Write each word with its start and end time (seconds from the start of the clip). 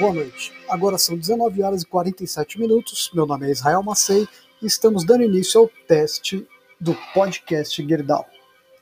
boa 0.00 0.14
noite. 0.14 0.50
Agora 0.66 0.96
são 0.96 1.14
19 1.14 1.62
horas 1.62 1.82
e 1.82 1.86
47 1.86 2.58
minutos. 2.58 3.10
Meu 3.12 3.26
nome 3.26 3.46
é 3.46 3.50
Israel 3.50 3.82
Macei 3.82 4.26
e 4.62 4.66
estamos 4.66 5.04
dando 5.04 5.24
início 5.24 5.60
ao 5.60 5.70
teste 5.86 6.46
do 6.80 6.96
podcast 7.12 7.86
Gerdau. 7.86 8.26